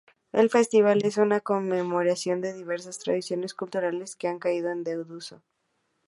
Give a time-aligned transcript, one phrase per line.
[0.31, 5.43] El festival es una conmemoración de diversas tradiciones culturales que han caído en desuso.